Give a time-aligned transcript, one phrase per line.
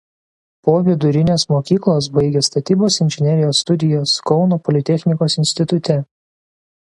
[0.67, 5.99] Po vidurinės mokyklos baigė statybos inžinerijos studijas Kauno politechnikos institute.